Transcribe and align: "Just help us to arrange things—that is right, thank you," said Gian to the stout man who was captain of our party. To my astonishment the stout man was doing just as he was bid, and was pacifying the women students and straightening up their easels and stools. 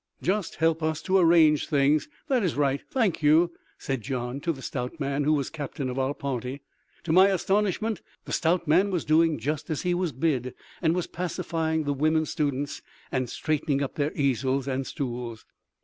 "Just 0.23 0.55
help 0.55 0.81
us 0.81 0.99
to 1.03 1.19
arrange 1.19 1.69
things—that 1.69 2.41
is 2.41 2.55
right, 2.55 2.81
thank 2.89 3.21
you," 3.21 3.51
said 3.77 4.01
Gian 4.01 4.39
to 4.41 4.51
the 4.51 4.63
stout 4.63 4.99
man 4.99 5.25
who 5.25 5.33
was 5.33 5.51
captain 5.51 5.91
of 5.91 5.99
our 5.99 6.15
party. 6.15 6.63
To 7.03 7.13
my 7.13 7.27
astonishment 7.27 8.01
the 8.25 8.31
stout 8.31 8.67
man 8.67 8.89
was 8.89 9.05
doing 9.05 9.37
just 9.37 9.69
as 9.69 9.83
he 9.83 9.93
was 9.93 10.11
bid, 10.11 10.55
and 10.81 10.95
was 10.95 11.05
pacifying 11.05 11.83
the 11.83 11.93
women 11.93 12.25
students 12.25 12.81
and 13.11 13.29
straightening 13.29 13.83
up 13.83 13.93
their 13.93 14.11
easels 14.15 14.67
and 14.67 14.87
stools. 14.87 15.45